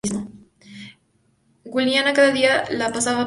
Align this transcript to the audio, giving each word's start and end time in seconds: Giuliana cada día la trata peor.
Giuliana 1.63 2.11
cada 2.15 2.31
día 2.31 2.63
la 2.71 2.91
trata 2.91 3.11
peor. 3.11 3.19